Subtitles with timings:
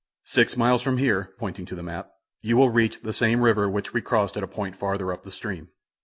[0.25, 2.09] "Six miles from here," pointing to the map,
[2.41, 5.29] "you will reach the same river which we crossed at a point farther up the
[5.29, 5.69] stream.